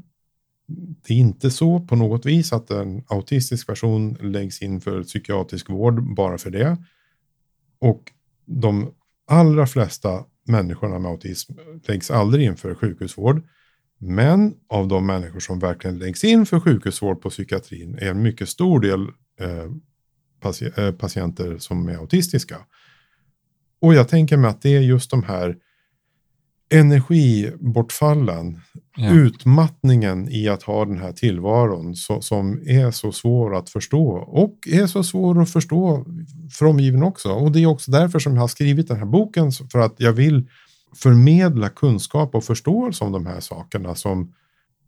det 1.07 1.14
är 1.14 1.18
inte 1.18 1.50
så 1.50 1.80
på 1.80 1.97
något 1.97 2.26
vis 2.26 2.52
att 2.52 2.71
en 2.71 3.04
autistisk 3.07 3.66
person 3.66 4.14
läggs 4.21 4.62
in 4.62 4.80
för 4.80 5.02
psykiatrisk 5.02 5.71
vård 5.71 6.14
bara 6.14 6.38
för 6.38 6.50
det. 6.50 6.76
Och 7.78 8.12
de 8.47 8.95
allra 9.26 9.66
flesta 9.66 10.25
människorna 10.49 10.99
med 10.99 11.11
autism 11.11 11.52
läggs 11.87 12.11
aldrig 12.11 12.47
in 12.47 12.57
för 12.57 12.75
sjukhusvård. 12.75 13.43
Men 13.99 14.55
av 14.69 14.88
de 14.88 15.07
människor 15.07 15.40
som 15.40 15.59
verkligen 15.59 15.99
läggs 15.99 16.25
in 16.25 16.47
för 16.47 16.61
sjukhusvård 16.61 17.23
på 17.23 17.31
psykiatrin 17.31 17.99
är 18.00 18.11
en 18.11 18.23
mycket 18.23 18.49
stor 18.49 18.81
del 18.81 19.00
eh, 19.40 19.64
eh 20.76 20.93
patienter 20.93 21.59
som 21.59 21.88
är 21.88 21.95
autistiska. 21.95 22.57
Och 23.81 23.95
jag 23.95 24.09
tänker 24.09 24.37
mig 24.37 24.50
att 24.50 24.62
det 24.62 24.76
är 24.76 24.81
just 24.81 25.11
de 25.11 25.23
här 25.23 25.57
energibortfallen, 26.71 28.61
ja. 28.97 29.11
utmattningen 29.11 30.29
i 30.29 30.49
att 30.49 30.63
ha 30.63 30.85
den 30.85 30.99
här 30.99 31.13
tillvaron 31.13 31.97
så, 31.97 32.21
som 32.21 32.63
är 32.67 32.91
så 32.91 33.13
svår 33.13 33.57
att 33.57 33.71
förstå 33.71 34.09
och 34.17 34.55
är 34.66 34.87
så 34.87 35.05
svår 35.05 35.42
att 35.42 35.51
förstå 35.51 36.05
för 36.53 36.66
omgivningen 36.66 37.09
också. 37.09 37.33
Och 37.33 37.53
det 37.53 37.62
är 37.62 37.66
också 37.66 37.90
därför 37.90 38.19
som 38.19 38.35
jag 38.35 38.40
har 38.40 38.49
skrivit 38.49 38.88
den 38.88 38.97
här 38.97 39.07
boken, 39.07 39.53
för 39.53 39.79
att 39.79 39.95
jag 39.97 40.12
vill 40.12 40.49
förmedla 40.97 41.69
kunskap 41.69 42.35
och 42.35 42.45
förståelse 42.45 43.05
om 43.05 43.12
de 43.12 43.27
här 43.27 43.40
sakerna 43.40 43.95
som 43.95 44.33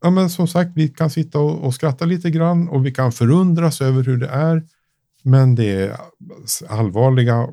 Ja, 0.03 0.11
men 0.11 0.31
som 0.31 0.49
sagt, 0.49 0.71
vi 0.75 0.89
kan 0.89 1.11
sitta 1.11 1.39
och, 1.39 1.67
och 1.67 1.75
skratta 1.75 2.05
lite 2.05 2.31
grann 2.31 2.69
och 2.69 2.87
vi 2.87 2.91
kan 2.91 3.13
förundras 3.13 3.81
över 3.81 4.03
hur 4.03 4.17
det 4.17 4.29
är. 4.29 4.63
Men 5.23 5.55
det 5.55 5.71
är 5.71 5.97
allvarliga, 6.69 7.49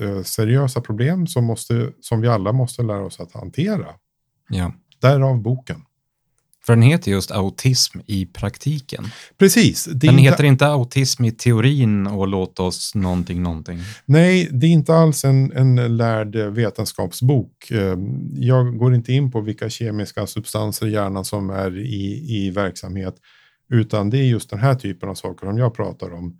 eh, 0.00 0.22
seriösa 0.22 0.80
problem 0.80 1.26
som, 1.26 1.44
måste, 1.44 1.92
som 2.00 2.20
vi 2.20 2.28
alla 2.28 2.52
måste 2.52 2.82
lära 2.82 3.04
oss 3.04 3.20
att 3.20 3.32
hantera. 3.32 3.86
Ja. 4.48 4.72
Därav 5.00 5.42
boken. 5.42 5.82
För 6.68 6.72
den 6.72 6.82
heter 6.82 7.10
just 7.10 7.30
autism 7.30 7.98
i 8.06 8.26
praktiken. 8.26 9.04
Precis. 9.38 9.84
den 9.84 10.10
inte... 10.10 10.22
heter 10.22 10.44
inte 10.44 10.66
autism 10.66 11.24
i 11.24 11.30
teorin 11.32 12.06
och 12.06 12.28
låt 12.28 12.60
oss 12.60 12.94
någonting, 12.94 13.42
någonting. 13.42 13.78
Nej, 14.04 14.48
det 14.52 14.66
är 14.66 14.70
inte 14.70 14.94
alls 14.94 15.24
en, 15.24 15.52
en 15.52 15.96
lärd 15.96 16.36
vetenskapsbok. 16.36 17.70
Eh, 17.70 17.98
jag 18.34 18.78
går 18.78 18.94
inte 18.94 19.12
in 19.12 19.30
på 19.30 19.40
vilka 19.40 19.70
kemiska 19.70 20.26
substanser 20.26 20.86
i 20.86 20.90
hjärnan 20.90 21.24
som 21.24 21.50
är 21.50 21.78
i, 21.78 22.26
i 22.28 22.50
verksamhet, 22.50 23.14
utan 23.70 24.10
det 24.10 24.18
är 24.18 24.24
just 24.24 24.50
den 24.50 24.58
här 24.58 24.74
typen 24.74 25.08
av 25.08 25.14
saker 25.14 25.46
som 25.46 25.58
jag 25.58 25.74
pratar 25.74 26.14
om. 26.14 26.38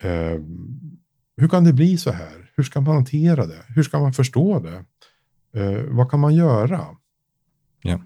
Eh, 0.00 0.40
hur 1.36 1.48
kan 1.48 1.64
det 1.64 1.72
bli 1.72 1.98
så 1.98 2.10
här? 2.10 2.52
Hur 2.56 2.64
ska 2.64 2.80
man 2.80 2.94
hantera 2.94 3.46
det? 3.46 3.64
Hur 3.68 3.82
ska 3.82 3.98
man 3.98 4.12
förstå 4.12 4.60
det? 4.60 4.84
Eh, 5.60 5.82
vad 5.88 6.10
kan 6.10 6.20
man 6.20 6.34
göra? 6.34 6.86
Ja. 7.82 8.00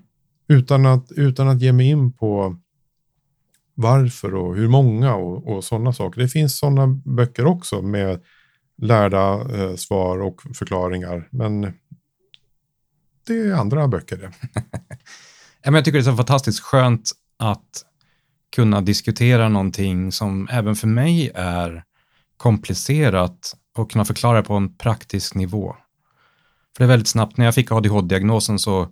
Utan, 0.49 0.87
att, 0.87 1.13
utan 1.13 1.49
att 1.49 1.63
ge 1.63 1.73
mig 1.73 1.87
in 1.87 2.13
på 2.13 2.57
varför 3.75 4.35
och 4.35 4.57
hur 4.57 4.69
många 4.69 5.15
och, 5.15 5.57
och 5.57 5.65
sådana 5.65 5.93
saker. 5.93 6.21
Det 6.21 6.29
finns 6.29 6.59
sådana 6.59 6.87
böcker 6.87 7.47
också 7.47 7.83
med 7.83 8.23
lärda 8.77 9.41
eh, 9.41 9.77
svar 9.77 10.19
och 10.19 10.43
förklaringar. 10.55 11.29
Men 11.31 11.61
det 13.27 13.35
är 13.35 13.53
andra 13.53 13.89
böcker 13.89 14.17
det. 14.17 14.33
jag 15.63 15.85
tycker 15.85 15.99
det 15.99 16.03
är 16.03 16.11
så 16.11 16.17
fantastiskt 16.17 16.61
skönt 16.61 17.13
att 17.37 17.85
kunna 18.55 18.81
diskutera 18.81 19.49
någonting 19.49 20.13
som 20.13 20.49
även 20.51 20.77
för 20.77 20.87
mig 20.87 21.31
är 21.35 21.85
komplicerat 22.37 23.57
och 23.77 23.91
kunna 23.91 24.05
förklara 24.05 24.43
på 24.43 24.55
en 24.55 24.75
praktisk 24.77 25.35
nivå. 25.35 25.77
För 26.77 26.85
det 26.85 26.87
är 26.87 26.89
väldigt 26.89 27.09
snabbt, 27.09 27.37
när 27.37 27.45
jag 27.45 27.55
fick 27.55 27.73
ADHD-diagnosen 27.73 28.59
så 28.59 28.89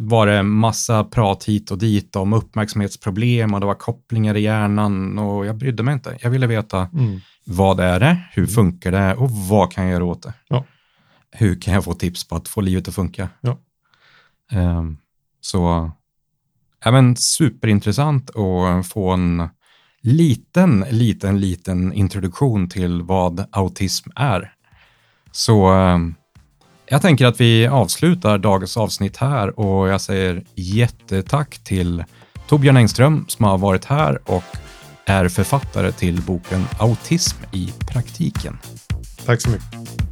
var 0.00 0.26
det 0.26 0.42
massa 0.42 1.04
prat 1.04 1.44
hit 1.44 1.70
och 1.70 1.78
dit 1.78 2.16
om 2.16 2.32
uppmärksamhetsproblem 2.32 3.54
och 3.54 3.60
det 3.60 3.66
var 3.66 3.74
kopplingar 3.74 4.36
i 4.36 4.40
hjärnan 4.40 5.18
och 5.18 5.46
jag 5.46 5.56
brydde 5.56 5.82
mig 5.82 5.94
inte. 5.94 6.18
Jag 6.20 6.30
ville 6.30 6.46
veta 6.46 6.88
mm. 6.92 7.20
vad 7.44 7.80
är 7.80 8.00
det, 8.00 8.18
hur 8.32 8.42
mm. 8.42 8.54
funkar 8.54 8.92
det 8.92 9.14
och 9.14 9.30
vad 9.30 9.72
kan 9.72 9.84
jag 9.84 9.92
göra 9.92 10.04
åt 10.04 10.22
det? 10.22 10.34
Ja. 10.48 10.64
Hur 11.30 11.60
kan 11.60 11.74
jag 11.74 11.84
få 11.84 11.94
tips 11.94 12.28
på 12.28 12.36
att 12.36 12.48
få 12.48 12.60
livet 12.60 12.88
att 12.88 12.94
funka? 12.94 13.28
Ja. 13.40 13.58
Um, 14.52 14.98
så 15.40 15.90
ja, 16.84 16.90
men 16.90 17.16
superintressant 17.16 18.30
att 18.30 18.86
få 18.86 19.10
en 19.10 19.48
liten, 20.02 20.86
liten, 20.90 21.40
liten 21.40 21.92
introduktion 21.92 22.68
till 22.68 23.02
vad 23.02 23.46
autism 23.50 24.10
är. 24.16 24.52
Så 25.32 25.66
ehm, 25.66 26.14
jag 26.86 27.02
tänker 27.02 27.26
att 27.26 27.40
vi 27.40 27.66
avslutar 27.66 28.38
dagens 28.38 28.76
avsnitt 28.76 29.16
här 29.16 29.60
och 29.60 29.88
jag 29.88 30.00
säger 30.00 30.44
jättetack 30.54 31.58
till 31.64 32.04
Torbjörn 32.48 32.76
Engström 32.76 33.24
som 33.28 33.44
har 33.44 33.58
varit 33.58 33.84
här 33.84 34.30
och 34.30 34.44
är 35.04 35.28
författare 35.28 35.92
till 35.92 36.22
boken 36.22 36.64
Autism 36.78 37.36
i 37.52 37.72
praktiken. 37.92 38.58
Tack 39.26 39.40
så 39.40 39.50
mycket. 39.50 40.11